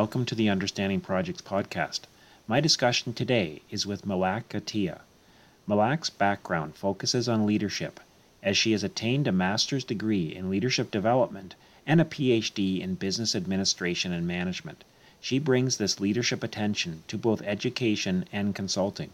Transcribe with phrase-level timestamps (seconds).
[0.00, 2.02] Welcome to the Understanding Projects podcast.
[2.46, 5.00] My discussion today is with Malak Attia.
[5.66, 7.98] Malak's background focuses on leadership,
[8.40, 13.34] as she has attained a master's degree in leadership development and a PhD in business
[13.34, 14.84] administration and management.
[15.20, 19.10] She brings this leadership attention to both education and consulting.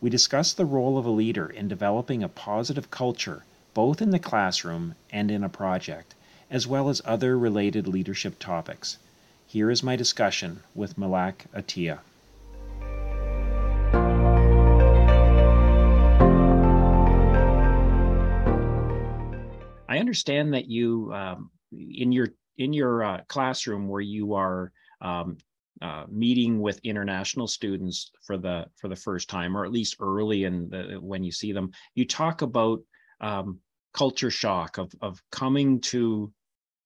[0.00, 3.42] We discuss the role of a leader in developing a positive culture,
[3.74, 6.14] both in the classroom and in a project,
[6.48, 8.98] as well as other related leadership topics.
[9.52, 11.98] Here is my discussion with Malak Attia.
[19.86, 25.36] I understand that you, um, in your in your uh, classroom, where you are um,
[25.82, 30.44] uh, meeting with international students for the for the first time, or at least early
[30.44, 32.80] in the, when you see them, you talk about
[33.20, 33.58] um,
[33.92, 36.32] culture shock of of coming to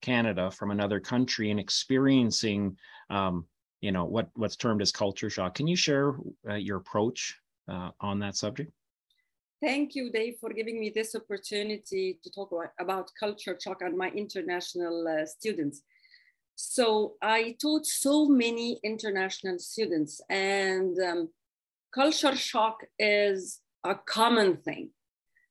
[0.01, 2.77] Canada from another country and experiencing,
[3.09, 3.45] um,
[3.81, 5.55] you know, what what's termed as culture shock.
[5.55, 6.15] Can you share
[6.49, 8.71] uh, your approach uh, on that subject?
[9.61, 14.09] Thank you, Dave, for giving me this opportunity to talk about culture shock and my
[14.09, 15.81] international uh, students.
[16.55, 21.29] So I taught so many international students, and um,
[21.93, 24.91] culture shock is a common thing.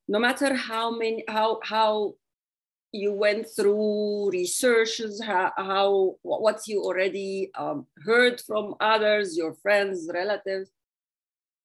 [0.09, 2.15] No matter how many, how how
[2.93, 10.09] you went through researches, how, how what you already um, heard from others, your friends,
[10.13, 10.71] relatives,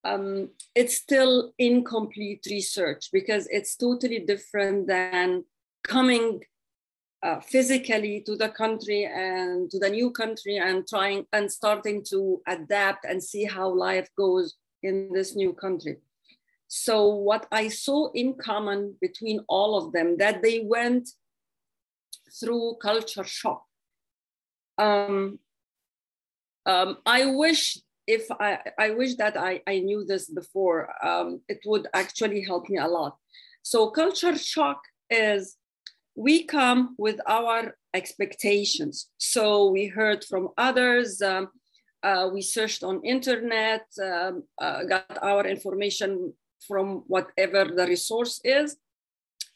[0.03, 5.43] um, it's still incomplete research because it's totally different than
[5.83, 6.41] coming
[7.23, 12.41] uh, physically to the country and to the new country and trying and starting to
[12.47, 15.97] adapt and see how life goes in this new country.
[16.73, 21.09] So what I saw in common between all of them that they went
[22.39, 23.65] through culture shock.
[24.77, 25.39] Um,
[26.65, 31.59] um, I wish if I, I wish that I, I knew this before, um, it
[31.65, 33.17] would actually help me a lot.
[33.63, 34.79] So culture shock
[35.09, 35.57] is
[36.15, 39.09] we come with our expectations.
[39.17, 41.49] So we heard from others, um,
[42.01, 46.33] uh, we searched on internet, um, uh, got our information
[46.67, 48.77] from whatever the resource is.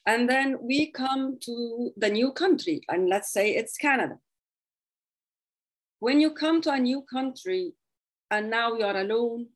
[0.06, 4.20] And then we come to the new country, and let's say it's Canada.
[6.00, 7.74] When you come to a new country,
[8.32, 9.48] and now you are alone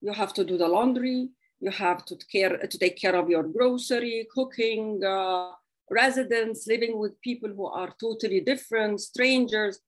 [0.00, 1.28] you have to do the laundry
[1.60, 5.50] you have to care to take care of your grocery cooking uh,
[5.90, 9.80] residents living with people who are totally different strangers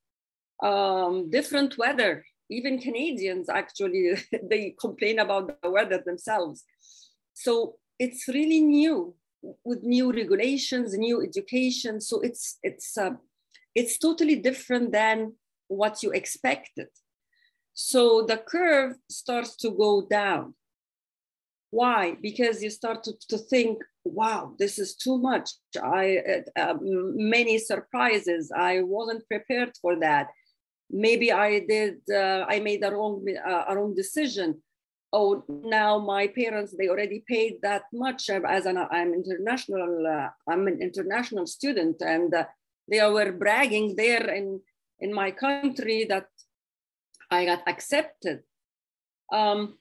[0.62, 4.16] um, different weather even canadians actually
[4.50, 6.64] they complain about the weather themselves
[7.34, 9.14] so it's really new
[9.64, 13.10] with new regulations new education so it's it's uh,
[13.74, 15.34] it's totally different than
[15.68, 16.88] what you expected
[17.74, 20.54] so the curve starts to go down.
[21.70, 22.16] Why?
[22.22, 25.50] Because you start to, to think, wow, this is too much.
[25.82, 26.18] I
[26.56, 28.52] uh, uh, many surprises.
[28.56, 30.28] I wasn't prepared for that.
[30.88, 31.96] Maybe I did.
[32.08, 34.62] Uh, I made a wrong uh, a wrong decision.
[35.16, 38.28] Oh, now my parents they already paid that much.
[38.30, 39.92] As an I'm international.
[40.16, 42.46] Uh, I'm an international student, and uh,
[42.90, 44.60] they were bragging there in
[44.98, 46.26] in my country that
[47.30, 48.42] I got accepted.
[49.32, 49.78] Um,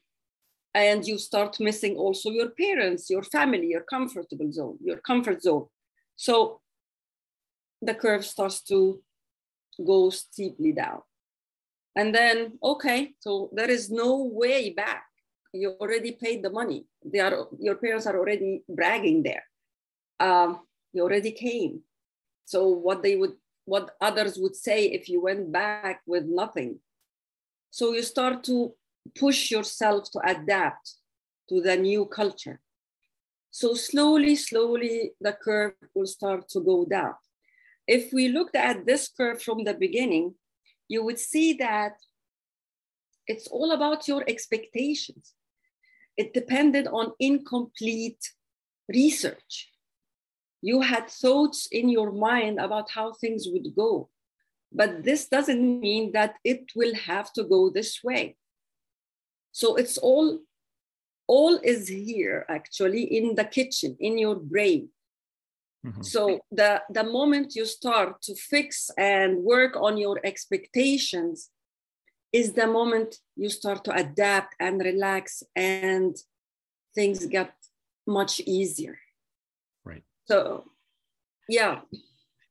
[0.73, 5.67] and you start missing also your parents, your family, your comfortable zone, your comfort zone.
[6.15, 6.61] So
[7.81, 9.01] the curve starts to
[9.85, 11.01] go steeply down.
[11.95, 15.03] And then, okay, so there is no way back.
[15.53, 16.87] You already paid the money.
[17.05, 19.43] They are, your parents are already bragging there.
[20.19, 21.81] Um, you already came.
[22.45, 23.33] So what they would,
[23.65, 26.79] what others would say if you went back with nothing,
[27.69, 28.73] so you start to
[29.17, 30.93] push yourself to adapt
[31.49, 32.59] to the new culture.
[33.51, 37.13] So slowly, slowly, the curve will start to go down.
[37.87, 40.35] If we looked at this curve from the beginning,
[40.87, 41.93] you would see that
[43.27, 45.33] it's all about your expectations.
[46.17, 48.21] It depended on incomplete
[48.87, 49.71] research.
[50.61, 54.09] You had thoughts in your mind about how things would go.
[54.71, 58.37] But this doesn't mean that it will have to go this way.
[59.51, 60.39] So it's all,
[61.27, 64.89] all is here actually in the kitchen, in your brain.
[65.85, 66.01] Mm-hmm.
[66.01, 71.49] So the, the moment you start to fix and work on your expectations
[72.33, 76.17] is the moment you start to adapt and relax and
[76.95, 77.53] things get
[78.07, 78.97] much easier.
[79.85, 80.03] Right.
[80.25, 80.65] So
[81.47, 81.81] yeah.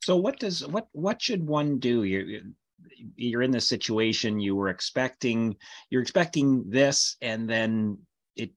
[0.02, 2.04] So what does what what should one do?
[2.04, 2.40] you're
[3.16, 5.56] you're in this situation you were expecting
[5.90, 7.98] you're expecting this and then
[8.36, 8.50] it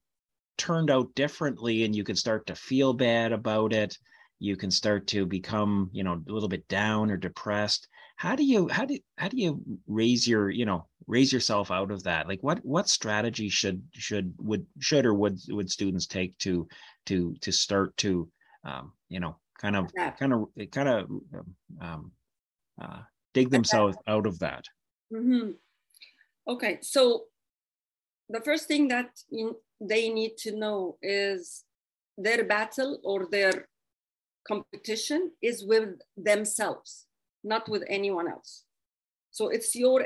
[0.57, 3.97] turned out differently and you can start to feel bad about it
[4.39, 8.43] you can start to become you know a little bit down or depressed how do
[8.43, 12.27] you how do how do you raise your you know raise yourself out of that?
[12.27, 16.67] Like what what strategy should should would should or would would students take to
[17.07, 18.29] to to start to
[18.63, 21.09] um, you know kind of kind of kind of
[21.81, 22.11] um,
[22.81, 23.01] uh,
[23.33, 24.65] dig themselves out of that?
[25.13, 25.51] Mm-hmm.
[26.47, 27.25] okay so
[28.27, 29.11] the first thing that
[29.79, 31.63] they need to know is
[32.17, 33.67] their battle or their
[34.47, 37.05] competition is with themselves
[37.45, 38.63] not with anyone else
[39.31, 40.05] so it's your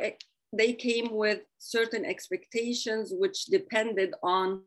[0.51, 4.61] they came with certain expectations which depended on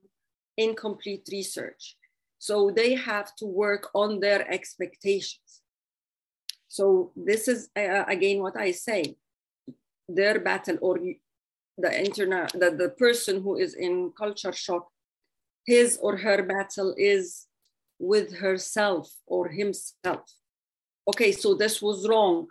[0.57, 1.97] incomplete research
[2.43, 5.63] so they have to work on their expectations.
[6.67, 9.15] So this is uh, again what I say,
[10.09, 10.99] their battle or
[11.79, 14.89] the internet, the, the person who is in culture shock,
[15.65, 17.47] his or her battle is
[18.01, 20.27] with herself or himself.
[21.07, 22.49] Okay, so this was wrong.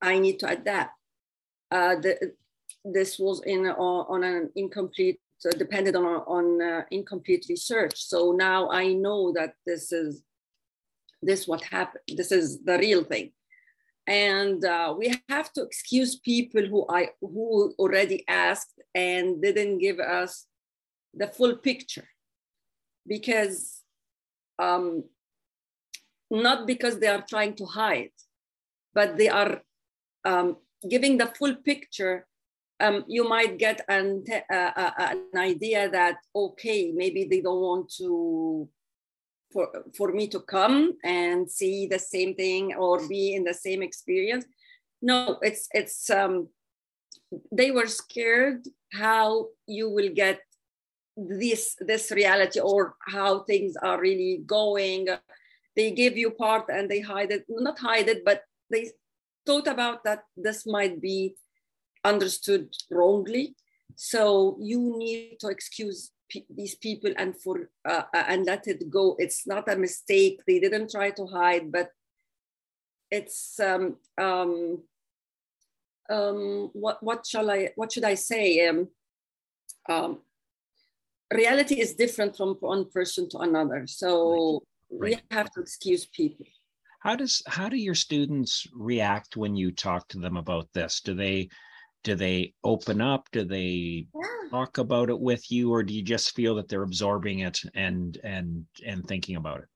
[0.00, 0.94] I need to adapt.
[1.70, 2.32] Uh, the,
[2.84, 7.94] this was in uh, on an incomplete so depended on, on uh, incomplete research.
[7.96, 10.22] So now I know that this is
[11.22, 12.04] this what happened.
[12.16, 13.32] This is the real thing.
[14.06, 20.00] And uh, we have to excuse people who I who already asked and didn't give
[20.00, 20.46] us
[21.14, 22.08] the full picture,
[23.06, 23.82] because
[24.58, 25.04] um,
[26.30, 28.10] not because they are trying to hide,
[28.94, 29.62] but they are
[30.28, 30.56] um,
[30.88, 32.26] giving the full picture
[32.80, 37.90] um, you might get an, uh, uh, an idea that okay maybe they don't want
[37.98, 38.68] to
[39.52, 43.82] for, for me to come and see the same thing or be in the same
[43.82, 44.44] experience.
[45.00, 46.48] No it's it's um,
[47.52, 50.40] they were scared how you will get
[51.16, 55.08] this this reality or how things are really going.
[55.76, 58.90] They give you part and they hide it not hide it but they
[59.48, 61.34] thought about that this might be
[62.04, 63.56] understood wrongly.
[63.96, 66.12] So you need to excuse
[66.50, 69.16] these people and for uh, uh, and let it go.
[69.18, 70.42] It's not a mistake.
[70.46, 71.88] They didn't try to hide, but
[73.10, 74.82] it's um, um,
[76.10, 78.68] um, what what shall I what should I say?
[78.68, 78.88] Um,
[79.88, 80.18] um,
[81.32, 83.86] reality is different from one person to another.
[83.86, 84.10] So
[84.90, 85.00] right.
[85.00, 85.22] Right.
[85.30, 86.44] we have to excuse people
[87.00, 91.00] how does how do your students react when you talk to them about this?
[91.00, 91.48] Do they
[92.04, 93.28] do they open up?
[93.32, 94.50] Do they yeah.
[94.50, 98.18] talk about it with you or do you just feel that they're absorbing it and
[98.24, 99.68] and and thinking about it?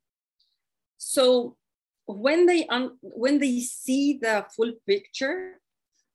[0.98, 1.56] So
[2.06, 5.58] when they un- when they see the full picture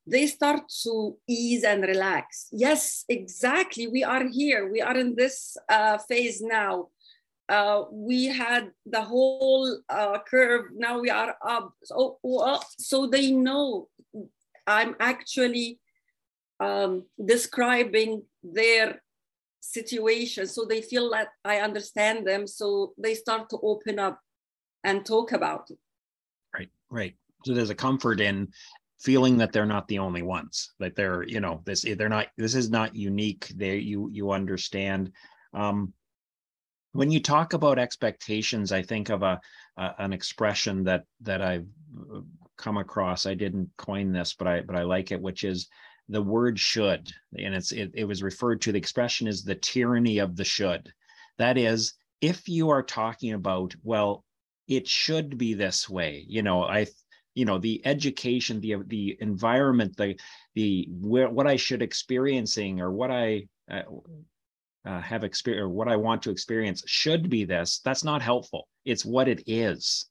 [0.10, 2.48] they start to ease and relax.
[2.52, 6.88] Yes exactly we are here we are in this uh, phase now
[7.50, 10.66] uh, we had the whole uh, curve.
[10.76, 11.74] Now we are up.
[11.84, 12.20] So,
[12.78, 13.88] so they know
[14.68, 15.80] i'm actually
[16.60, 19.02] um, describing their
[19.62, 20.48] situation.
[20.48, 22.48] So they feel that i understand them.
[22.48, 24.20] So they start to open up
[24.84, 25.78] and talk about it.
[26.54, 27.16] Right right.
[27.46, 28.50] So there's a comfort in
[29.00, 32.56] feeling that they're not the only ones that they're you know this they're not this
[32.56, 33.48] is not unique.
[33.56, 35.12] They you you understand.
[35.54, 35.94] Um
[36.98, 39.40] when you talk about expectations i think of a,
[39.78, 41.68] a an expression that that i've
[42.14, 42.22] uh,
[42.58, 45.68] come across i didn't coin this but i but i like it which is
[46.10, 50.20] the word should, and it's it, it was referred to, the expression is the tyranny
[50.20, 50.92] of the should.
[51.38, 54.24] That is, if you are talking about, well,
[54.68, 56.88] it should be this way, you know, I
[57.36, 60.20] you know the education the the environment the
[60.56, 63.84] the where, what i should experiencing or what i uh,
[64.88, 68.68] uh, have experience or what i want to experience should be this that's not helpful.
[68.86, 70.06] It's what it is.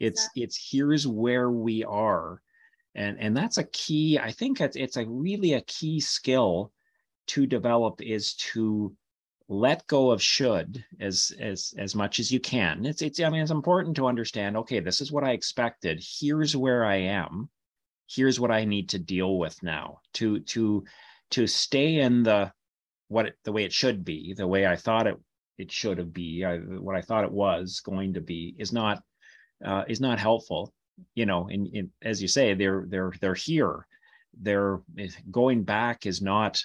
[0.00, 2.42] It's it's here's where we are.
[2.94, 6.72] And and that's a key i think it's, it's a really a key skill
[7.28, 8.94] to develop is to
[9.48, 12.84] let go of should as as as much as you can.
[12.84, 16.02] It's it's i mean it's important to understand okay this is what i expected.
[16.02, 17.48] Here's where i am.
[18.08, 20.00] Here's what i need to deal with now.
[20.14, 20.84] To to
[21.30, 22.52] to stay in the
[23.08, 25.16] what it, the way it should be the way i thought it
[25.58, 29.02] it should have be I, what i thought it was going to be is not
[29.64, 30.74] uh, is not helpful
[31.14, 33.86] you know, and, and as you say, they're they're they're here.
[34.38, 34.80] They're
[35.30, 36.60] going back is not,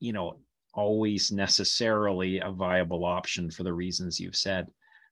[0.00, 0.38] you know,
[0.74, 4.66] always necessarily a viable option for the reasons you've said.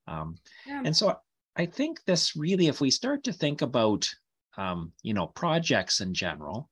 [0.07, 0.83] Um, yeah.
[0.85, 1.17] And so
[1.57, 4.09] I think this really, if we start to think about
[4.57, 6.71] um, you know projects in general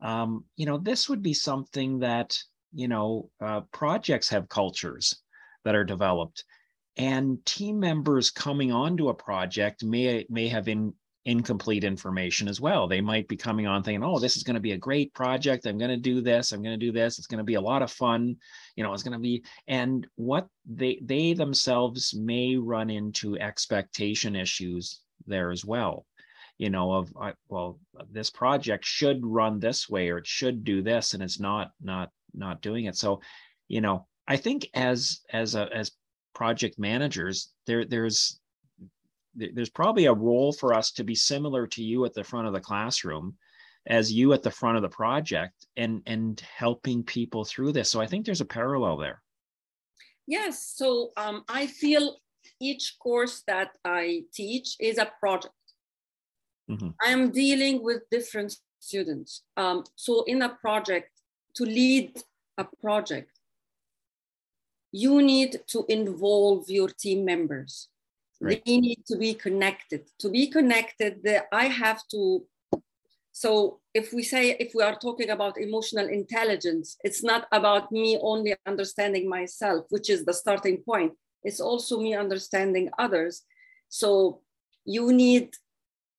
[0.00, 2.38] um, you know this would be something that
[2.72, 5.22] you know uh, projects have cultures
[5.64, 6.44] that are developed.
[6.96, 10.94] And team members coming onto a project may may have in,
[11.24, 12.88] incomplete information as well.
[12.88, 15.66] They might be coming on thinking oh this is going to be a great project.
[15.66, 16.52] I'm going to do this.
[16.52, 17.18] I'm going to do this.
[17.18, 18.36] It's going to be a lot of fun.
[18.76, 24.34] You know it's going to be and what they they themselves may run into expectation
[24.34, 26.06] issues there as well.
[26.56, 27.12] You know of
[27.48, 27.78] well
[28.10, 32.10] this project should run this way or it should do this and it's not not
[32.34, 32.96] not doing it.
[32.96, 33.20] So
[33.68, 35.92] you know i think as as a as
[36.34, 38.40] project managers there there's
[39.34, 42.52] there's probably a role for us to be similar to you at the front of
[42.52, 43.36] the classroom
[43.86, 47.88] as you at the front of the project and and helping people through this.
[47.88, 49.22] So i think there's a parallel there.
[50.26, 50.72] Yes.
[50.74, 52.16] So um, i feel
[52.60, 55.54] each course that i teach is a project.
[56.68, 56.90] Mm-hmm.
[57.04, 59.42] i am dealing with different students.
[59.56, 61.17] Um, so in a project
[61.54, 62.22] to lead
[62.56, 63.38] a project
[64.92, 67.88] you need to involve your team members.
[68.40, 68.62] Right.
[68.64, 70.06] they need to be connected.
[70.20, 72.46] To be connected i have to
[73.32, 78.18] so if we say if we are talking about emotional intelligence it's not about me
[78.20, 81.12] only understanding myself which is the starting point.
[81.42, 83.42] It's also me understanding others.
[83.88, 84.40] So
[84.84, 85.54] you need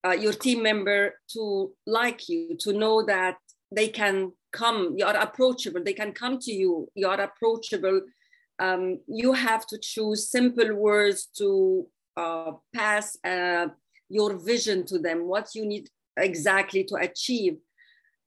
[0.06, 3.38] uh, your team member to like you to know that
[3.72, 8.02] they can come you are approachable they can come to you you are approachable
[8.60, 11.88] um, you have to choose simple words to
[12.18, 13.68] uh, pass uh,
[14.10, 17.58] your vision to them, what you need exactly to achieve.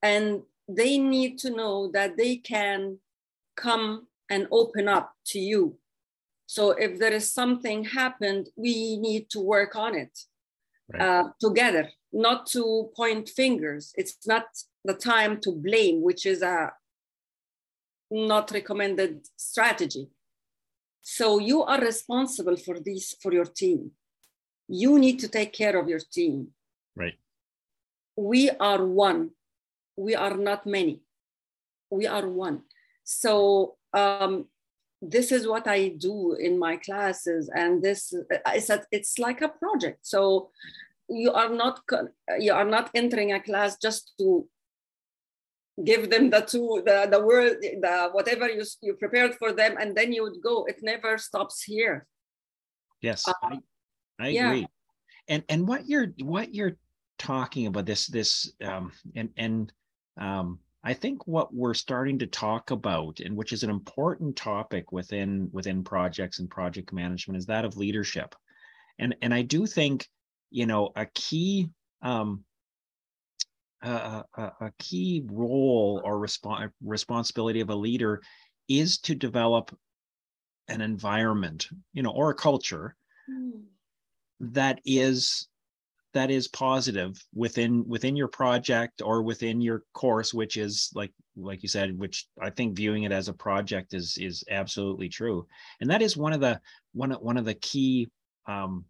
[0.02, 2.99] And they need to know that they can
[3.57, 5.76] come and open up to you.
[6.47, 10.19] So if there is something happened, we need to work on it
[10.93, 11.02] right.
[11.02, 13.93] uh, together, not to point fingers.
[13.97, 14.45] It's not
[14.84, 16.72] the time to blame, which is a
[18.10, 20.08] not recommended strategy.
[21.00, 23.92] So you are responsible for this for your team.
[24.68, 26.48] You need to take care of your team.
[26.94, 27.14] Right.
[28.16, 29.30] We are one.
[29.96, 31.02] We are not many.
[31.90, 32.62] We are one.
[33.04, 34.46] So um,
[35.00, 39.48] this is what I do in my classes, and this is a, it's like a
[39.48, 40.06] project.
[40.06, 40.50] So
[41.08, 41.80] you are not
[42.38, 44.46] you are not entering a class just to
[45.85, 49.97] give them the two the the word the whatever you you prepared for them and
[49.97, 50.64] then you would go.
[50.64, 52.07] It never stops here.
[53.00, 53.59] Yes uh, i,
[54.21, 54.49] I yeah.
[54.49, 54.67] agree.
[55.29, 56.76] And and what you're what you're
[57.19, 59.73] talking about this this um and and
[60.21, 64.93] um i think what we're starting to talk about and which is an important topic
[64.93, 68.35] within within projects and project management is that of leadership.
[68.99, 70.07] And and i do think
[70.50, 71.71] you know a key
[72.02, 72.45] um
[73.82, 74.24] a,
[74.60, 78.22] a, key role or resp- responsibility of a leader
[78.68, 79.76] is to develop
[80.68, 82.94] an environment you know or a culture
[83.28, 83.60] mm.
[84.40, 85.48] that is
[86.14, 91.62] that is positive within within your project or within your course which is like like
[91.62, 95.46] you said which i think viewing it as a project is is absolutely true
[95.80, 96.60] and that is one of the
[96.92, 98.08] one of one of the key
[98.46, 98.84] um,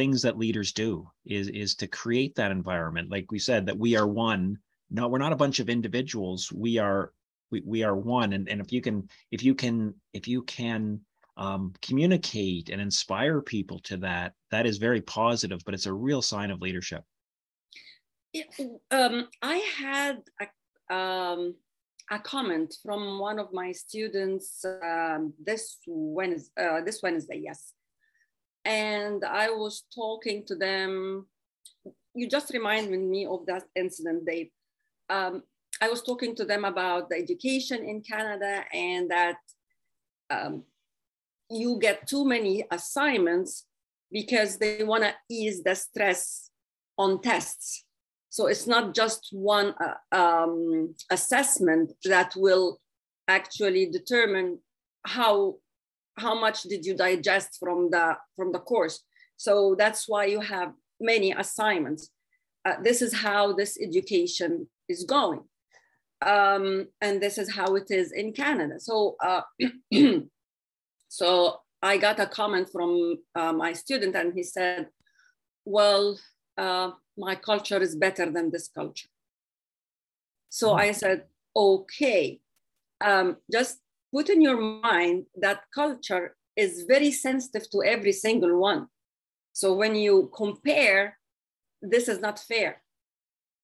[0.00, 3.10] things that leaders do is is to create that environment.
[3.10, 4.56] Like we said that we are one.
[4.90, 6.50] No we're not a bunch of individuals.
[6.50, 7.12] We are
[7.50, 8.32] we, we are one.
[8.32, 11.00] And, and if you can if you can if you can
[11.36, 16.22] um, communicate and inspire people to that that is very positive but it's a real
[16.22, 17.04] sign of leadership.
[18.90, 21.56] Um, i had a, um,
[22.10, 27.74] a comment from one of my students um, this wednesday uh, this wednesday yes
[28.64, 31.26] and I was talking to them.
[32.14, 34.50] You just reminded me of that incident, Dave.
[35.08, 35.42] Um,
[35.80, 39.36] I was talking to them about the education in Canada and that
[40.28, 40.64] um,
[41.48, 43.66] you get too many assignments
[44.12, 46.50] because they want to ease the stress
[46.98, 47.84] on tests.
[48.28, 52.80] So it's not just one uh, um, assessment that will
[53.26, 54.58] actually determine
[55.04, 55.56] how
[56.18, 59.04] how much did you digest from the from the course?
[59.36, 62.10] So that's why you have many assignments.
[62.64, 65.42] Uh, this is how this education is going.
[66.20, 68.78] Um, and this is how it is in canada.
[68.78, 69.42] So uh,
[71.08, 74.88] so i got a comment from uh, my student and he said
[75.64, 76.18] well
[76.58, 79.08] uh, my culture is better than this culture.
[80.50, 80.80] So hmm.
[80.80, 81.24] i said
[81.56, 82.40] okay
[83.00, 83.78] um, just
[84.12, 88.88] put in your mind that culture is very sensitive to every single one.
[89.52, 91.18] So when you compare,
[91.82, 92.82] this is not fair.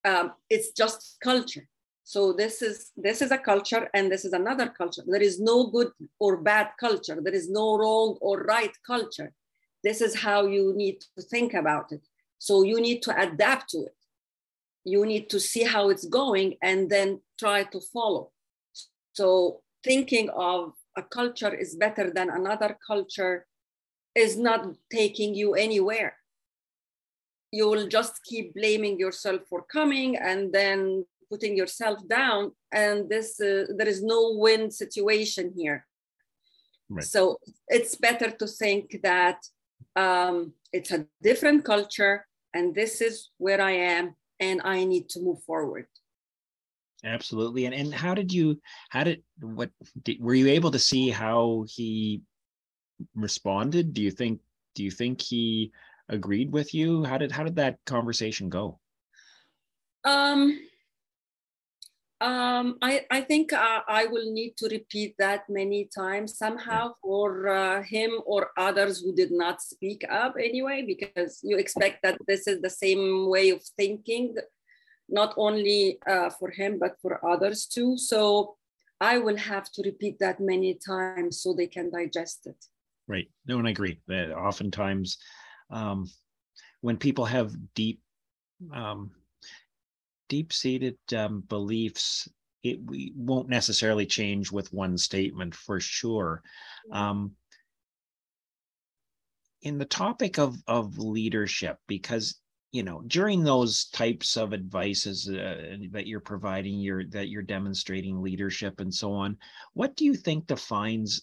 [0.06, 1.68] um, it's just culture.
[2.04, 5.02] So this is this is a culture and this is another culture.
[5.06, 7.18] There is no good or bad culture.
[7.20, 9.32] There is no wrong or right culture.
[9.82, 12.02] This is how you need to think about it.
[12.38, 13.96] So you need to adapt to it.
[14.84, 18.30] You need to see how it's going and then try to follow.
[19.14, 23.46] So thinking of a culture is better than another culture
[24.14, 26.14] is not taking you anywhere.
[27.52, 33.28] You will just keep blaming yourself for coming and then putting yourself down and this
[33.40, 35.86] uh, there is no win situation here.
[36.88, 37.04] Right.
[37.04, 39.38] so it's better to think that
[39.96, 42.24] um, it's a different culture
[42.54, 45.88] and this is where i am and i need to move forward
[47.06, 47.66] absolutely.
[47.66, 48.60] And, and how did you
[48.90, 49.70] how did what
[50.02, 52.22] did, were you able to see how he
[53.14, 53.94] responded?
[53.94, 54.40] Do you think
[54.74, 55.72] do you think he
[56.08, 57.04] agreed with you?
[57.04, 58.78] How did how did that conversation go?
[60.04, 60.58] Um
[62.20, 66.38] um, I, I think uh, I will need to repeat that many times.
[66.38, 72.02] Somehow for uh, him or others who did not speak up anyway, because you expect
[72.02, 74.34] that this is the same way of thinking,
[75.08, 77.96] not only uh, for him, but for others too.
[77.96, 78.56] So
[79.00, 82.64] I will have to repeat that many times so they can digest it.
[83.06, 83.28] Right.
[83.46, 85.18] No, and I agree that oftentimes
[85.70, 86.06] um,
[86.80, 88.00] when people have deep
[88.72, 89.10] um,
[90.28, 92.28] deep-seated um, beliefs
[92.64, 96.42] it we won't necessarily change with one statement for sure
[96.90, 97.32] um,
[99.62, 102.40] in the topic of of leadership because
[102.76, 108.22] you know during those types of advices uh, that you're providing you're that you're demonstrating
[108.22, 109.36] leadership and so on
[109.74, 111.22] what do you think defines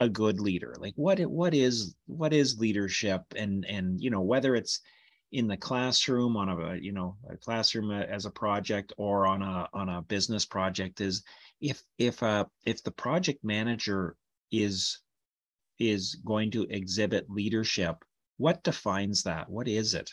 [0.00, 0.74] a good leader?
[0.78, 3.22] Like what what is what is leadership?
[3.34, 4.80] And and you know whether it's
[5.32, 9.68] in the classroom on a you know a classroom as a project or on a
[9.72, 11.22] on a business project is
[11.60, 14.16] if if uh if the project manager
[14.52, 15.00] is
[15.78, 17.96] is going to exhibit leadership
[18.38, 19.48] what defines that?
[19.48, 20.10] What is it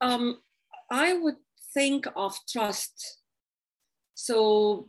[0.00, 0.38] um
[0.90, 1.36] i would
[1.74, 3.18] think of trust
[4.14, 4.88] so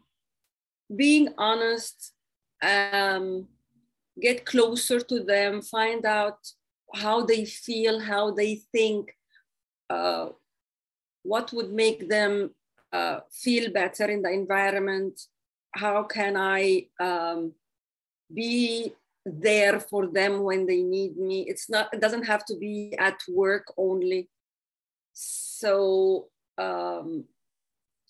[0.95, 2.13] being honest
[2.61, 3.47] um
[4.19, 6.39] get closer to them find out
[6.93, 9.15] how they feel, how they think,
[9.89, 10.29] uh,
[11.23, 12.51] what would make them
[12.91, 15.19] uh, feel better in the environment,
[15.73, 17.53] how can I um,
[18.33, 18.93] be
[19.25, 21.47] there for them when they need me.
[21.47, 24.29] It's not, it doesn't have to be at work only.
[25.61, 27.25] So, um,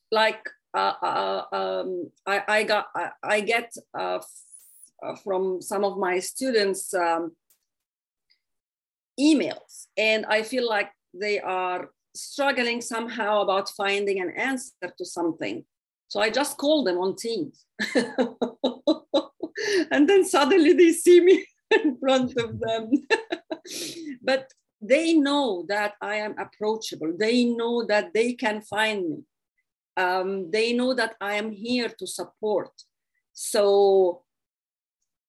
[0.10, 4.20] like, uh, uh, um, I, I got, I, I get uh,
[5.04, 7.34] f- from some of my students um,
[9.20, 9.88] emails.
[9.98, 15.66] And i feel like they are struggling somehow about finding an answer to something.
[16.08, 17.66] So i just call them on teams.
[19.92, 21.46] And then suddenly they see me
[21.84, 22.92] in front of them.
[24.24, 29.17] But they know that i am approachable they know that they can find me
[29.98, 32.72] um, they know that i am here to support
[33.34, 34.24] so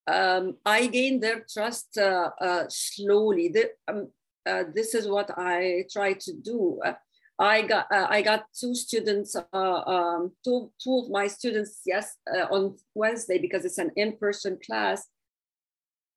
[0.07, 3.49] um, I gain their trust uh, uh, slowly.
[3.49, 4.09] The, um,
[4.45, 6.81] uh, this is what I try to do.
[6.85, 6.95] Uh,
[7.39, 12.17] I got uh, I got two students, uh, um, two two of my students, yes,
[12.51, 15.07] on Wednesday because it's an in-person class.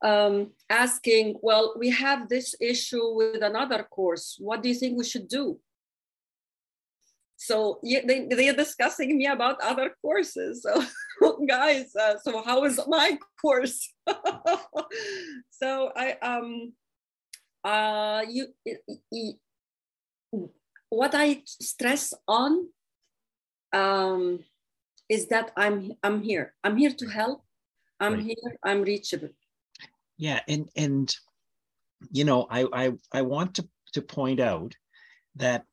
[0.03, 4.35] Um, asking, well, we have this issue with another course.
[4.39, 5.59] What do you think we should do?
[7.37, 10.83] so yeah, they, they're discussing me about other courses so
[11.47, 13.93] guys uh, so how is my course
[15.51, 16.73] so i um
[17.63, 18.47] uh you
[20.89, 22.67] what i stress on
[23.73, 24.39] um
[25.09, 27.43] is that i'm i'm here i'm here to help
[27.99, 28.23] i'm right.
[28.23, 29.29] here i'm reachable
[30.17, 31.15] yeah and and
[32.11, 34.75] you know i i i want to to point out
[35.35, 35.65] that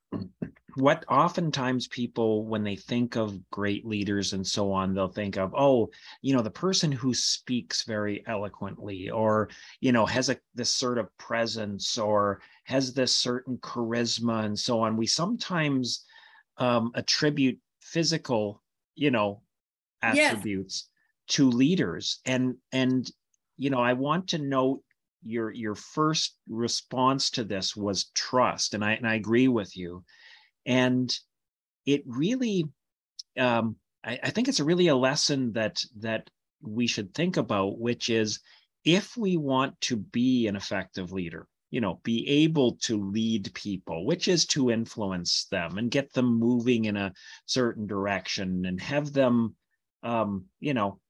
[0.74, 5.54] what oftentimes people when they think of great leaders and so on they'll think of
[5.56, 5.88] oh
[6.22, 9.48] you know the person who speaks very eloquently or
[9.80, 14.80] you know has a this sort of presence or has this certain charisma and so
[14.80, 16.04] on we sometimes
[16.58, 18.62] um, attribute physical
[18.94, 19.42] you know
[20.02, 20.88] attributes
[21.28, 21.36] yes.
[21.36, 23.10] to leaders and and
[23.62, 24.82] you know i want to note
[25.24, 30.04] your your first response to this was trust and i and i agree with you.
[30.66, 31.16] And
[31.86, 32.64] it really
[33.38, 36.28] um, I, I think it's really a lesson that that
[36.60, 38.40] we should think about which is
[38.84, 44.06] if we want to be an effective leader you know be able to lead people
[44.06, 47.12] which is to influence them and get them moving in a
[47.46, 49.54] certain direction and have them
[50.02, 51.00] um, you know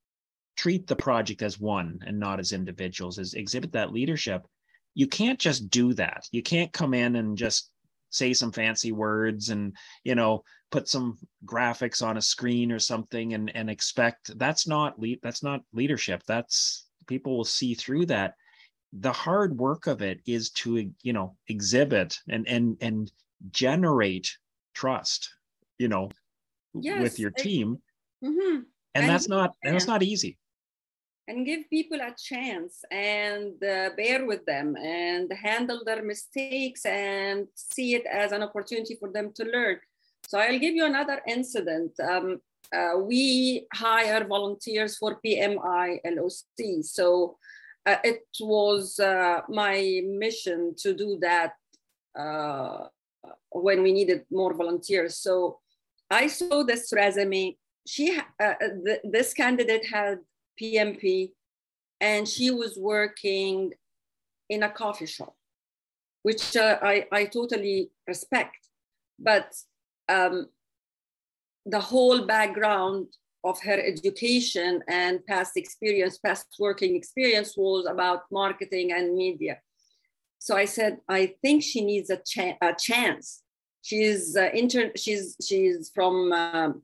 [0.56, 4.46] treat the project as one and not as individuals is exhibit that leadership.
[4.94, 6.28] You can't just do that.
[6.30, 7.70] You can't come in and just
[8.10, 13.32] say some fancy words and you know put some graphics on a screen or something
[13.34, 16.22] and and expect that's not lead that's not leadership.
[16.26, 18.34] That's people will see through that.
[18.92, 23.10] The hard work of it is to you know exhibit and and and
[23.50, 24.36] generate
[24.74, 25.30] trust
[25.78, 26.10] you know
[26.74, 27.78] yes, with your team.
[28.22, 28.56] Mm-hmm.
[28.56, 30.38] and, and, that's not and that's not easy
[31.32, 37.46] and give people a chance and uh, bear with them and handle their mistakes and
[37.54, 39.78] see it as an opportunity for them to learn
[40.28, 42.40] so i'll give you another incident um,
[42.76, 46.32] uh, we hire volunteers for pmi loc
[46.82, 47.36] so
[47.86, 51.54] uh, it was uh, my mission to do that
[52.16, 52.86] uh,
[53.50, 55.16] when we needed more volunteers.
[55.16, 55.58] So
[56.10, 57.56] I saw this resume.
[57.86, 60.18] She, uh, th- this candidate had
[60.60, 61.32] PMP,
[62.00, 63.72] and she was working
[64.48, 65.34] in a coffee shop,
[66.22, 68.56] which uh, I, I totally respect.
[69.18, 69.54] But
[70.08, 70.48] um,
[71.64, 73.06] the whole background
[73.44, 79.58] of her education and past experience, past working experience was about marketing and media.
[80.38, 83.42] So I said, I think she needs a, cha- a chance.
[83.82, 86.82] She's uh, inter- she's she's from um,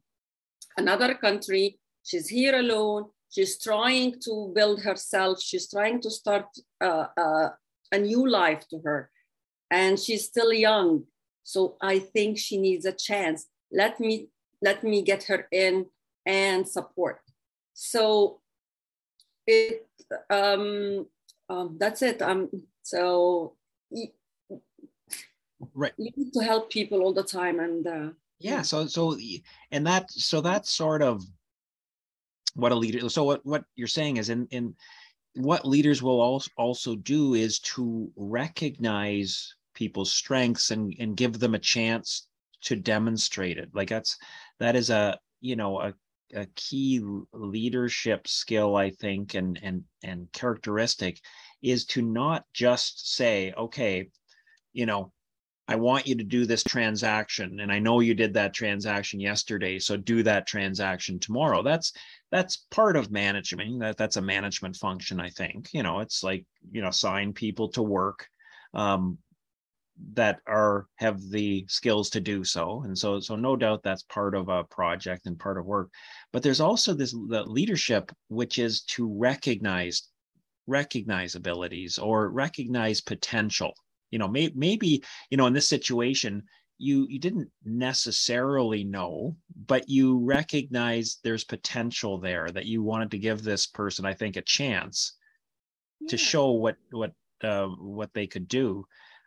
[0.77, 1.79] another country.
[2.05, 3.07] She's here alone.
[3.31, 5.41] She's trying to build herself.
[5.43, 6.47] She's trying to start
[6.81, 7.51] uh, uh,
[7.93, 9.11] a new life to her,
[9.71, 11.05] and she's still young.
[11.43, 13.47] So I think she needs a chance.
[13.71, 14.29] Let me
[14.63, 15.87] let me get her in
[16.27, 17.21] and support.
[17.75, 18.41] So
[19.47, 19.87] it
[20.31, 21.07] um,
[21.49, 22.23] um, that's it.
[22.23, 22.49] Um,
[22.83, 23.55] so
[25.75, 28.63] right, you need to help people all the time, and uh, yeah.
[28.63, 29.17] So so
[29.71, 31.23] and that so that's sort of
[32.55, 33.09] what a leader.
[33.09, 34.75] So what what you're saying is in in
[35.35, 41.59] what leaders will also do is to recognize people's strengths and and give them a
[41.59, 42.27] chance
[42.61, 44.19] to demonstrate it like that's
[44.59, 45.95] that is a you know a
[46.35, 47.01] a key
[47.33, 51.21] leadership skill i think and and and characteristic
[51.63, 54.09] is to not just say okay
[54.73, 55.13] you know
[55.69, 59.79] i want you to do this transaction and i know you did that transaction yesterday
[59.79, 61.63] so do that transaction tomorrow.
[61.63, 61.93] That's
[62.31, 65.69] that's part of management that that's a management function i think.
[65.73, 68.27] You know it's like you know assign people to work
[68.75, 69.19] um,
[70.15, 74.35] that are have the skills to do so and so so no doubt that's part
[74.35, 75.91] of a project and part of work.
[76.33, 80.09] But there's also this the leadership which is to recognize
[80.67, 83.73] recognize abilities or recognize potential
[84.11, 86.43] you know may, maybe you know in this situation
[86.79, 93.19] you you didn't necessarily know but you recognize there's potential there that you wanted to
[93.19, 95.17] give this person i think a chance
[96.01, 96.09] yeah.
[96.09, 98.85] to show what what uh, what they could do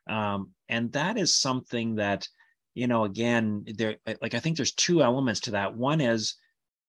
[0.09, 2.27] um, and that is something that
[2.73, 6.35] you know again there like i think there's two elements to that one is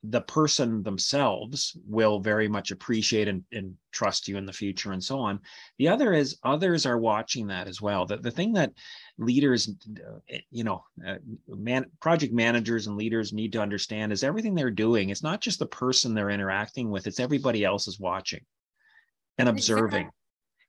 [0.05, 5.05] the person themselves will very much appreciate and, and, trust you in the future and
[5.05, 5.39] so on.
[5.77, 8.07] The other is others are watching that as well.
[8.07, 8.73] The, the thing that
[9.19, 14.55] leaders uh, you know uh, man, project managers and leaders need to understand is everything
[14.55, 18.41] they're doing it's not just the person they're interacting with it's everybody else is watching
[19.37, 20.09] and observing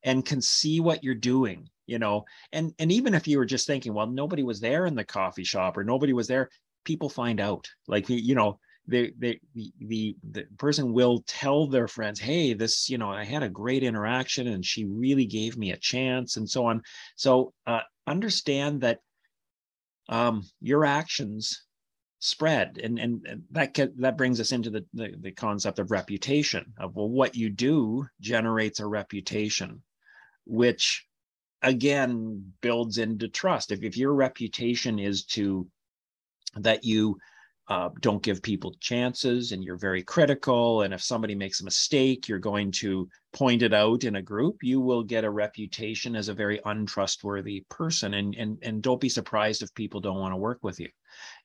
[0.04, 2.26] and can see what you're doing you know?
[2.52, 5.44] And and even if you were just thinking well nobody was there in the coffee
[5.46, 6.50] shop or nobody was there
[6.84, 7.70] people find out.
[7.88, 12.90] Like you know they, they the, the the person will tell their friends hey this
[12.90, 16.50] you know i had a great interaction and she really gave me a chance and
[16.50, 16.82] so on
[17.16, 19.00] so uh, understand that
[20.10, 21.64] um, your actions
[22.20, 26.74] spread and and, that can, that brings us into the, the the concept of reputation
[26.78, 29.82] of well what you do generates a reputation
[30.46, 31.06] which
[31.64, 33.72] again builds into trust.
[33.72, 35.68] If, if your reputation is to
[36.56, 37.18] that you
[37.70, 42.28] uh, don't give people chances and you're very critical, and if somebody makes a mistake,
[42.28, 46.28] you're going to point it out in a group, you will get a reputation as
[46.28, 48.14] a very untrustworthy person.
[48.16, 50.90] And and and don't be surprised if people don't want to work with you,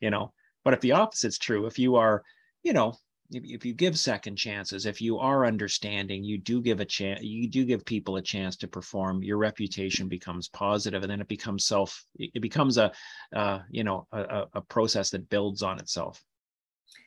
[0.01, 0.33] you know.
[0.65, 2.25] But if the opposite's true, if you are,
[2.63, 2.95] you know,
[3.31, 7.23] if, if you give second chances if you are understanding you do give a chance
[7.23, 11.29] you do give people a chance to perform your reputation becomes positive and then it
[11.29, 12.91] becomes self it becomes a
[13.35, 16.23] uh, you know a, a process that builds on itself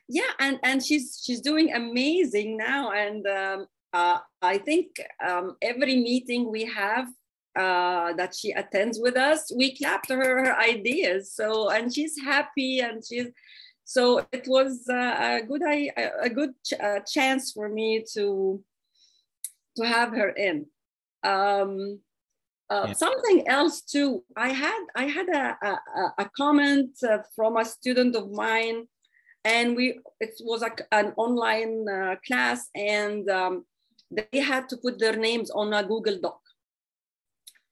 [0.08, 4.88] yeah and and she's she's doing amazing now and um, uh, i think
[5.26, 7.06] um, every meeting we have
[7.54, 11.34] uh, that she attends with us, we clapped her, her ideas.
[11.34, 13.26] So, and she's happy and she's,
[13.84, 18.62] so it was uh, a good, a good ch- uh, chance for me to,
[19.76, 20.66] to have her in.
[21.24, 22.00] Um,
[22.70, 22.92] uh, yeah.
[22.94, 24.24] Something else too.
[24.34, 28.86] I had I had a, a, a comment uh, from a student of mine,
[29.44, 33.66] and we it was like an online uh, class, and um,
[34.10, 36.40] they had to put their names on a Google Doc.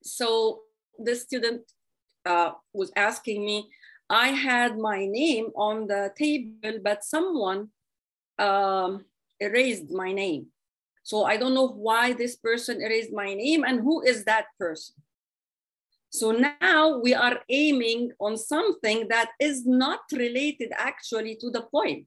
[0.03, 0.61] So
[0.99, 1.63] the student
[2.27, 3.71] uh, was asking me,
[4.11, 7.69] I had my name on the table, but someone
[8.39, 9.05] um,
[9.39, 10.47] erased my name.
[11.05, 14.97] So I don't know why this person erased my name and who is that person.
[16.11, 22.07] So now we are aiming on something that is not related actually to the point.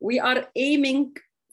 [0.00, 1.12] We are aiming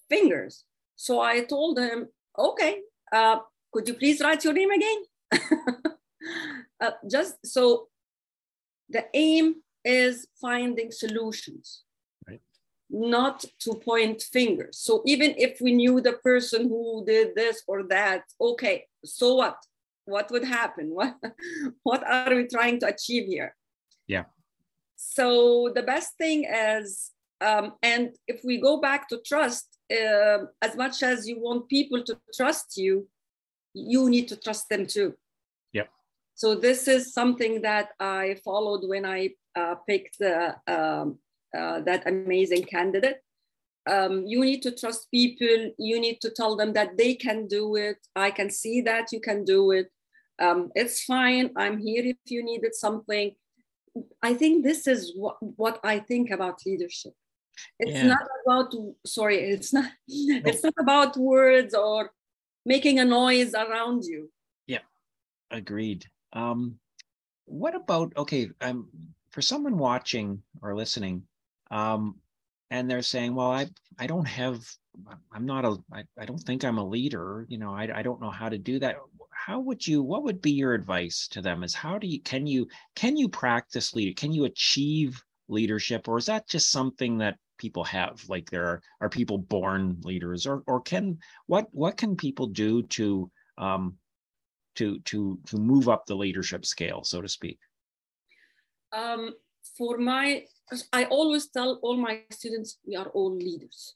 [0.10, 0.64] fingers.
[0.96, 3.40] So I told him, okay, uh,
[3.72, 5.04] could you please write your name again?
[6.82, 7.90] uh, just so
[8.90, 11.84] the aim is finding solutions,
[12.28, 12.42] right.
[12.90, 14.78] not to point fingers.
[14.80, 19.58] So even if we knew the person who did this or that, okay, so what?
[20.06, 20.92] What would happen?
[20.94, 21.16] What,
[21.84, 23.56] what are we trying to achieve here?
[24.08, 24.26] Yeah.
[24.96, 30.76] So the best thing is, um, and if we go back to trust, uh, as
[30.76, 33.08] much as you want people to trust you,
[33.74, 35.14] you need to trust them too.
[35.72, 35.88] Yeah.
[36.36, 39.36] So this is something that I followed when I
[39.88, 41.20] picked uh, um,
[41.58, 43.22] uh, that amazing candidate.
[43.90, 45.72] Um, you need to trust people.
[45.78, 47.98] You need to tell them that they can do it.
[48.16, 49.88] I can see that you can do it.
[50.40, 51.52] Um, it's fine.
[51.56, 53.32] I'm here if you needed something.
[54.22, 57.14] I think this is what, what I think about leadership
[57.80, 58.08] it's yeah.
[58.08, 58.74] not about
[59.06, 62.12] sorry it's not it's not about words or
[62.66, 64.30] making a noise around you
[64.68, 64.86] yeah
[65.52, 66.76] agreed um
[67.46, 68.90] what about okay um
[69.38, 71.22] for someone watching or listening
[71.70, 72.16] um
[72.72, 73.68] and they're saying well i
[74.00, 74.68] i don't have
[75.32, 78.20] i'm not a i, I don't think i'm a leader you know I, I don't
[78.20, 78.96] know how to do that.
[79.30, 82.48] How would you what would be your advice to them is how do you can
[82.48, 87.38] you can you practice leader can you achieve leadership or is that just something that
[87.60, 92.16] people have like there are, are people born leaders or or can what what can
[92.16, 93.96] people do to um
[94.74, 97.60] to to to move up the leadership scale so to speak
[99.02, 99.22] um
[99.78, 100.26] for my
[101.00, 103.96] i always tell all my students we are all leaders.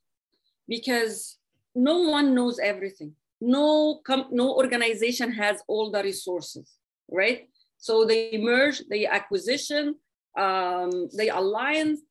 [0.67, 1.37] Because
[1.75, 3.11] no one knows everything.
[3.41, 6.67] No com- no organization has all the resources
[7.09, 7.49] right?
[7.77, 9.95] So they merge the acquisition
[10.37, 12.01] um, they alliance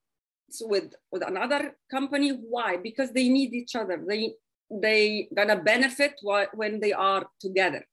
[0.61, 2.31] with with another company.
[2.31, 2.76] Why?
[2.76, 4.03] Because they need each other.
[4.07, 4.35] They
[4.70, 6.14] they gonna benefit
[6.55, 7.87] when they are together.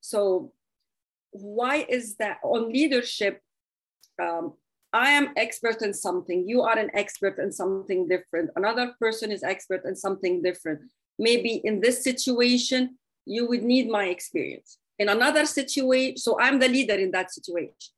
[0.00, 0.52] So
[1.30, 2.38] why is that?
[2.42, 3.40] On leadership
[4.20, 4.52] um,
[4.92, 9.42] i am expert in something you are an expert in something different another person is
[9.42, 10.80] expert in something different
[11.18, 16.68] maybe in this situation you would need my experience in another situation so i'm the
[16.68, 17.92] leader in that situation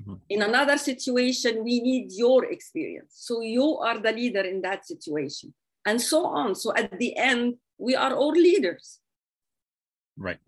[0.00, 0.14] Mm-hmm.
[0.28, 3.12] In another situation, we need your experience.
[3.14, 5.52] So you are the leader in that situation,
[5.84, 6.54] and so on.
[6.54, 9.00] So at the end, we are all leaders.
[10.16, 10.38] Right.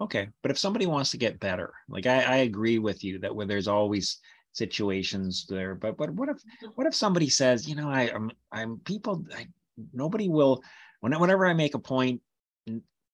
[0.00, 0.28] Okay.
[0.42, 3.46] But if somebody wants to get better, like I, I agree with you that where
[3.46, 4.18] there's always
[4.52, 6.38] situations there, but but what if
[6.74, 9.46] what if somebody says, you know, I, I'm I'm people I,
[9.92, 10.62] nobody will
[11.00, 12.20] whenever I make a point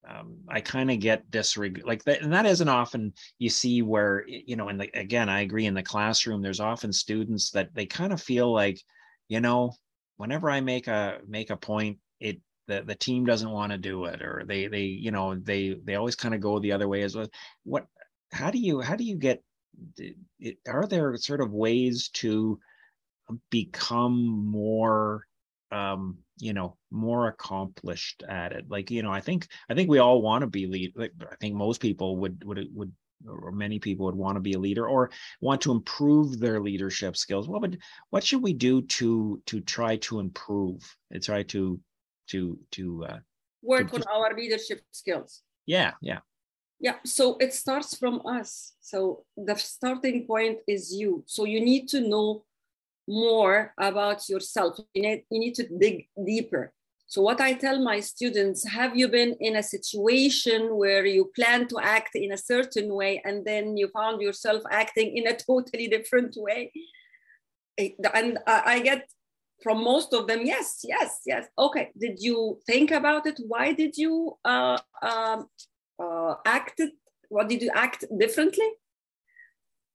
[0.08, 4.24] um, I kind of get disregard like that, and that isn't often you see where
[4.26, 4.68] you know.
[4.68, 5.66] And again, I agree.
[5.66, 8.80] In the classroom, there's often students that they kind of feel like,
[9.28, 9.72] you know,
[10.16, 14.05] whenever I make a make a point, it the, the team doesn't want to do
[14.05, 17.03] it, or they they you know they they always kind of go the other way
[17.03, 17.29] as well.
[17.64, 17.87] What?
[18.33, 19.42] How do you how do you get?
[20.68, 22.59] Are there sort of ways to
[23.51, 25.27] become more
[25.70, 29.98] um you know more accomplished at it like you know i think i think we
[29.98, 32.92] all want to be lead like i think most people would would would
[33.27, 37.16] or many people would want to be a leader or want to improve their leadership
[37.16, 37.79] skills what would
[38.11, 41.81] what should we do to to try to improve and try to
[42.28, 43.18] to to uh
[43.62, 46.18] work to, on our leadership skills yeah yeah
[46.80, 51.88] yeah so it starts from us so the starting point is you so you need
[51.88, 52.44] to know
[53.08, 54.78] more about yourself.
[54.94, 56.72] You need, you need to dig deeper.
[57.06, 61.68] So, what I tell my students have you been in a situation where you plan
[61.68, 65.88] to act in a certain way and then you found yourself acting in a totally
[65.88, 66.72] different way?
[67.78, 69.08] And I get
[69.62, 71.46] from most of them, yes, yes, yes.
[71.57, 73.38] Okay, did you think about it?
[73.46, 75.48] Why did you uh, um,
[75.98, 76.81] uh, act
[77.33, 78.68] what did you act differently?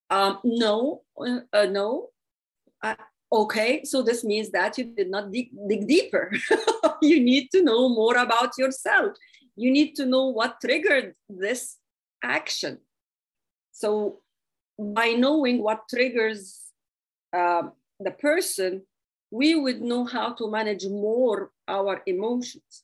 [0.10, 1.04] Um, no,
[1.54, 2.10] uh, no.
[2.82, 2.96] Uh,
[3.32, 6.32] okay, so this means that you did not dig, dig deeper.
[7.02, 9.16] you need to know more about yourself.
[9.56, 11.78] You need to know what triggered this
[12.24, 12.80] action.
[13.72, 14.22] So,
[14.80, 16.60] by knowing what triggers
[17.34, 18.87] uh, the person,
[19.32, 22.84] we would know how to manage more our emotions.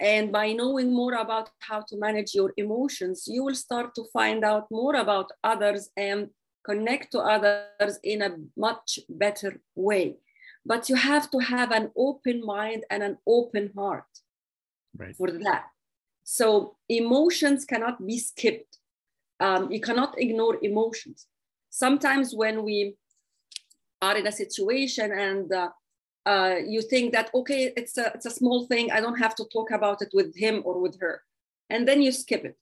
[0.00, 4.44] And by knowing more about how to manage your emotions, you will start to find
[4.44, 6.28] out more about others and
[6.64, 10.16] connect to others in a much better way.
[10.64, 14.04] But you have to have an open mind and an open heart
[14.96, 15.16] right.
[15.16, 15.66] for that.
[16.22, 18.78] So emotions cannot be skipped.
[19.40, 21.26] Um, you cannot ignore emotions.
[21.70, 22.96] Sometimes when we
[24.00, 25.70] are in a situation and uh,
[26.26, 29.44] uh, you think that okay it's a, it's a small thing i don't have to
[29.52, 31.22] talk about it with him or with her.
[31.70, 32.56] And then you skip it.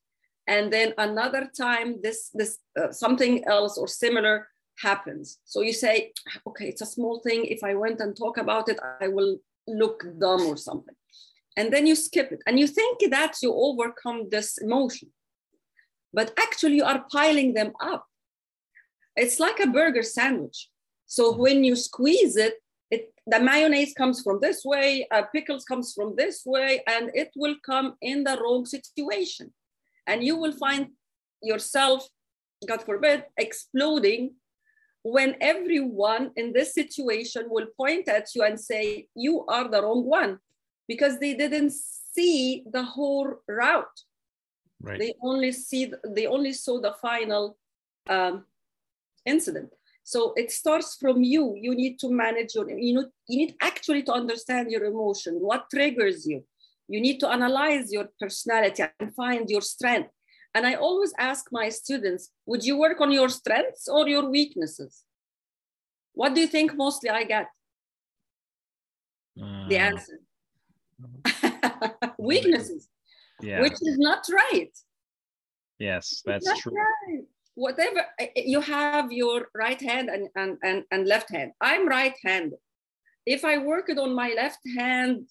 [0.47, 4.47] And then another time this this uh, something else or similar
[4.79, 5.39] happens.
[5.45, 6.13] So you say
[6.47, 7.45] okay it's a small thing.
[7.45, 10.95] If i went and talk about it i will look dumb or something.
[11.57, 12.41] And then you skip it.
[12.47, 15.09] And you think that you overcome this emotion.
[16.13, 18.05] But actually you are piling them up.
[19.15, 20.69] It's like a burger sandwich
[21.07, 22.55] so when you squeeze it,
[22.91, 27.31] it the mayonnaise comes from this way, uh, pickles comes from this way, and it
[27.35, 29.53] will come in the wrong situation.
[30.05, 30.89] And you will find
[31.41, 32.07] yourself,
[32.67, 34.35] God forbid, exploding
[35.03, 40.03] when everyone in this situation will point at you and say, You are the wrong
[40.05, 40.39] one,
[40.87, 43.99] because they didn't see the whole route.
[44.81, 44.99] Right.
[44.99, 47.57] They only see they only saw the final
[48.09, 48.45] um,
[49.25, 49.71] incident.
[50.07, 51.57] So it starts from you.
[51.59, 55.69] You need to manage your, you know, you need actually to understand your emotion, what
[55.69, 56.45] triggers you.
[56.87, 60.11] You need to analyze your personality and find your strength.
[60.55, 65.03] And I always ask my students, would you work on your strengths or your weaknesses?
[66.13, 67.47] What do you think mostly I get?
[69.37, 70.19] Uh, the answer.
[72.17, 72.87] weaknesses.
[73.41, 73.59] Yeah.
[73.59, 74.71] Which is not right.
[75.79, 76.71] Yes, that's true.
[76.73, 77.25] Right
[77.57, 81.51] whatever you have your right hand and, and, and, and left hand.
[81.59, 82.59] I'm right handed.
[83.25, 85.27] If I work it on my left hand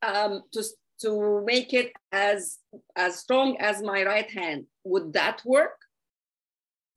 [0.00, 0.62] um, to,
[1.02, 2.58] to make it as,
[2.94, 5.76] as strong as my right hand, would that work?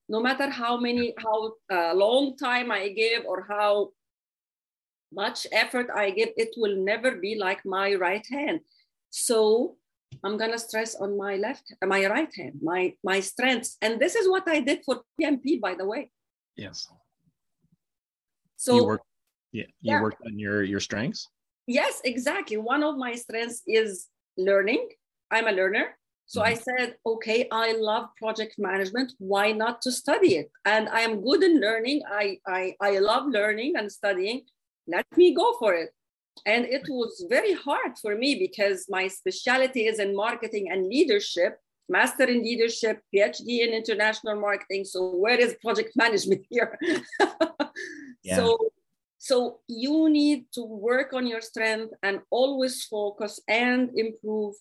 [0.07, 3.89] No matter how many, how uh, long time I give or how
[5.11, 8.59] much effort I give, it will never be like my right hand.
[9.09, 9.77] So
[10.23, 14.29] I'm gonna stress on my left, my right hand, my my strengths, and this is
[14.29, 16.11] what I did for PMP, by the way.
[16.55, 16.87] Yes.
[18.55, 19.01] So you work,
[19.51, 20.01] yeah, you yeah.
[20.01, 21.29] worked on your your strengths.
[21.67, 22.57] Yes, exactly.
[22.57, 24.89] One of my strengths is learning.
[25.31, 25.97] I'm a learner.
[26.25, 26.51] So mm-hmm.
[26.51, 29.13] I said, okay, I love project management.
[29.17, 30.51] Why not to study it?
[30.65, 32.01] And I am good in learning.
[32.09, 34.43] I, I, I love learning and studying.
[34.87, 35.91] Let me go for it
[36.45, 41.57] and it was very hard for me because my specialty is in marketing and leadership
[41.89, 44.85] master in leadership phd in international marketing.
[44.85, 46.77] So where is project management here?
[48.25, 48.37] Yeah.
[48.37, 48.57] so
[49.17, 54.55] so you need to work on your strength and always focus and improve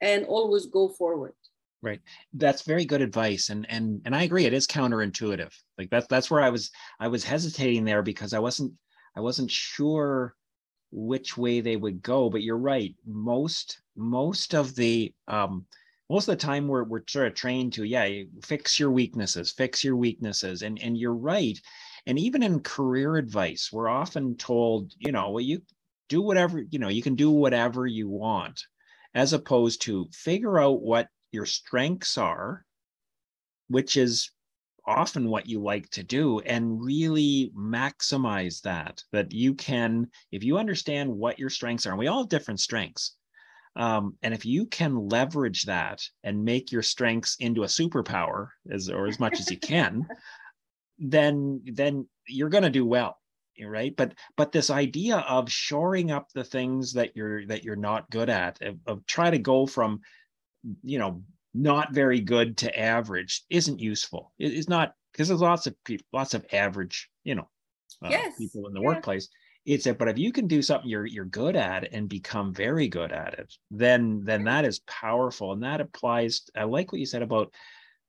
[0.00, 1.34] and always go forward.
[1.82, 2.00] Right.
[2.32, 3.48] That's very good advice.
[3.48, 5.52] And and and i agree it is counterintuitive.
[5.78, 6.70] Like that's that's where i was
[7.00, 8.72] i was hesitating there because i wasn't
[9.16, 10.36] i wasn't sure
[10.92, 12.30] which way they would go.
[12.30, 12.94] But you're right.
[13.06, 15.66] Most most of the um,
[16.08, 19.82] most of the time we're we're sort of trained to yeah fix your weaknesses, fix
[19.82, 21.58] your weaknesses, and and you're right.
[22.06, 25.62] And even in career advice, we're often told you know well you
[26.08, 28.62] do whatever you know you can do whatever you want,
[29.14, 32.64] as opposed to figure out what your strengths are,
[33.68, 34.30] which is
[34.86, 40.58] often what you like to do and really maximize that that you can if you
[40.58, 43.16] understand what your strengths are and we all have different strengths
[43.76, 48.88] um, and if you can leverage that and make your strengths into a superpower as
[48.88, 50.06] or as much as you can
[50.98, 53.18] then then you're going to do well
[53.64, 53.94] right?
[53.96, 58.30] But but this idea of shoring up the things that you're that you're not good
[58.30, 60.00] at of, of try to go from
[60.82, 61.22] you know
[61.54, 64.32] not very good to average isn't useful.
[64.38, 67.48] It is not because there's lots of people, lots of average, you know,
[68.02, 68.36] uh, yes.
[68.38, 69.28] people in the workplace.
[69.64, 72.88] It's a, but if you can do something you're you're good at and become very
[72.88, 76.42] good at it, then then that is powerful, and that applies.
[76.56, 77.52] I like what you said about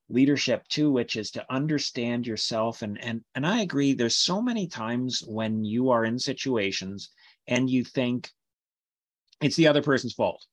[0.10, 2.82] leadership too, which is to understand yourself.
[2.82, 3.94] And and and I agree.
[3.94, 7.10] There's so many times when you are in situations
[7.48, 8.32] and you think
[9.42, 10.44] it's the other person's fault.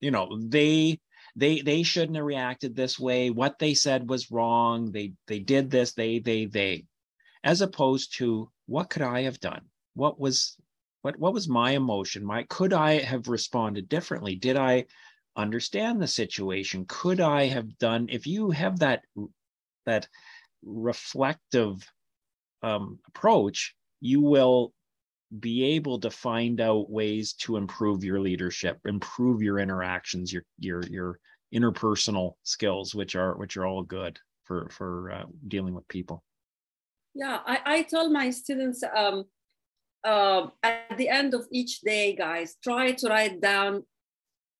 [0.00, 1.00] You know, they
[1.36, 3.30] they they shouldn't have reacted this way.
[3.30, 4.92] What they said was wrong.
[4.92, 5.92] They they did this.
[5.92, 6.84] They they they.
[7.42, 9.62] As opposed to what could i have done?
[9.94, 10.56] What was
[11.02, 12.24] what what was my emotion?
[12.24, 14.36] My could i have responded differently?
[14.36, 14.84] Did i
[15.36, 16.86] understand the situation?
[16.88, 19.04] Could i have done if you have that
[19.86, 20.08] that
[20.62, 21.86] reflective
[22.62, 24.72] um, approach you will
[25.40, 30.82] be able to find out ways to improve your leadership improve your interactions your your
[30.84, 31.18] your
[31.54, 36.22] interpersonal skills which are which are all good for for uh, dealing with people.
[37.14, 39.24] Yeah i, I tell my students um,
[40.04, 43.84] uh, at the end of each day guys try to write down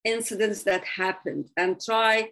[0.04, 2.30] incidents that happened and try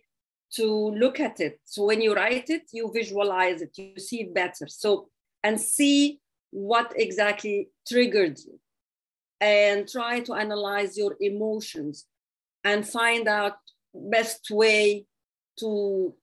[0.55, 1.59] to look at it.
[1.65, 4.67] So when you write it you visualize it you see it better.
[4.69, 5.09] So
[5.43, 6.21] and see
[6.53, 8.61] what exactly triggered you
[9.41, 12.07] and try to analyze your emotions
[12.63, 13.57] and find out
[13.93, 15.05] best way
[15.59, 16.15] to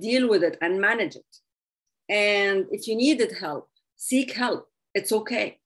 [0.00, 1.36] deal with it and manage it.
[2.08, 4.66] And if you needed help seek help.
[4.94, 5.58] It's okay.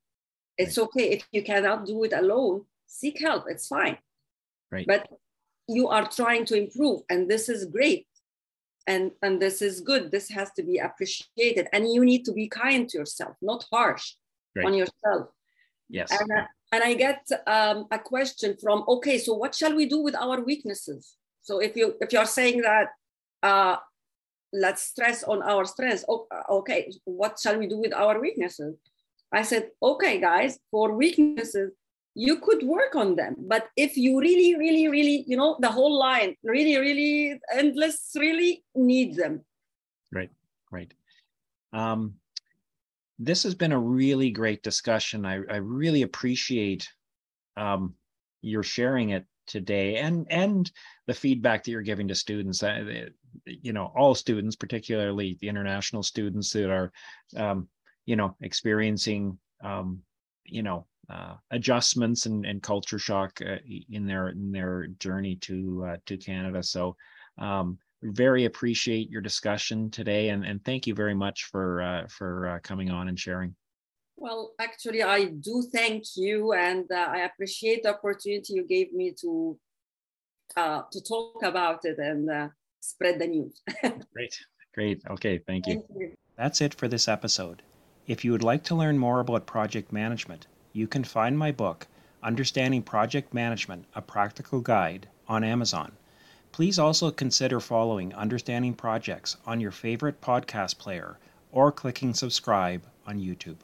[0.58, 1.12] It's okay.
[1.12, 3.44] If you cannot do it alone seek help.
[3.48, 3.96] It's fine.
[4.70, 4.86] Right.
[4.86, 5.08] But
[5.68, 8.06] you are trying to improve and this is great
[8.86, 10.10] and and this is good.
[10.10, 11.68] This has to be appreciated.
[11.72, 14.14] And you need to be kind to yourself not harsh
[14.64, 15.28] on yourself.
[15.88, 16.10] Yes.
[16.10, 20.00] And, uh, and i get um, a question from okay so what shall we do
[20.00, 21.16] with our weaknesses?
[21.42, 22.88] So if you if you're saying that
[23.42, 23.76] uh,
[24.52, 28.76] let's stress on our strengths oh, okay what shall we do with our weaknesses?
[29.32, 31.72] I said okay guys for weaknesses
[32.14, 33.34] you could work on them.
[33.38, 38.64] But if you really really really you know the whole line really really endless really
[38.74, 39.44] need them.
[40.12, 40.30] Right
[40.70, 40.92] right.
[41.72, 42.14] Um,
[43.18, 45.24] this has been a really great discussion.
[45.24, 46.88] I, I really appreciate
[47.56, 47.94] um,
[48.42, 50.70] your sharing it today and and
[51.06, 52.62] the feedback that you're giving to students.
[53.46, 56.92] You know all students particularly the international students that are
[57.36, 57.68] um,
[58.06, 60.00] you know experiencing um,
[60.44, 63.56] you know uh, adjustments and, and culture shock uh,
[63.90, 66.62] in their in their journey to uh, to Canada.
[66.62, 66.96] So
[67.38, 72.48] um, very appreciate your discussion today, and, and thank you very much for uh, for
[72.48, 73.54] uh, coming on and sharing.
[74.16, 79.12] Well, actually, I do thank you, and uh, I appreciate the opportunity you gave me
[79.20, 79.58] to
[80.56, 82.50] to talk about it and
[82.80, 83.60] spread the news.
[84.14, 84.38] great,
[84.74, 85.02] great.
[85.10, 85.74] Okay, thank you.
[85.74, 86.12] thank you.
[86.36, 87.62] That's it for this episode.
[88.06, 91.86] If you would like to learn more about project management you can find my book,
[92.20, 95.92] Understanding Project Management A Practical Guide, on Amazon.
[96.50, 101.16] Please also consider following Understanding Projects on your favorite podcast player
[101.52, 103.58] or clicking subscribe on YouTube.